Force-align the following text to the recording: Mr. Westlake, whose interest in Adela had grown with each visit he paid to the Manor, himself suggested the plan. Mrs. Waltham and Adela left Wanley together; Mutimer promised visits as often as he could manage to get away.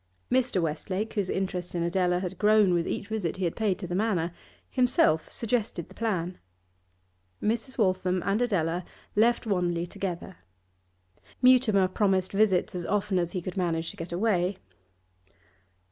Mr. 0.31 0.59
Westlake, 0.59 1.13
whose 1.13 1.29
interest 1.29 1.75
in 1.75 1.83
Adela 1.83 2.21
had 2.21 2.39
grown 2.39 2.73
with 2.73 2.87
each 2.87 3.09
visit 3.09 3.37
he 3.37 3.47
paid 3.51 3.77
to 3.77 3.85
the 3.85 3.93
Manor, 3.93 4.33
himself 4.67 5.31
suggested 5.31 5.89
the 5.89 5.93
plan. 5.93 6.39
Mrs. 7.39 7.77
Waltham 7.77 8.23
and 8.25 8.41
Adela 8.41 8.83
left 9.15 9.45
Wanley 9.45 9.85
together; 9.85 10.37
Mutimer 11.39 11.87
promised 11.87 12.31
visits 12.31 12.73
as 12.73 12.87
often 12.87 13.19
as 13.19 13.33
he 13.33 13.43
could 13.43 13.55
manage 13.57 13.91
to 13.91 13.95
get 13.95 14.11
away. 14.11 14.57